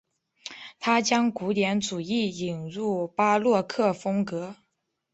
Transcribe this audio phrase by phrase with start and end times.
[0.79, 4.55] 他将古典主义引入巴洛克风格。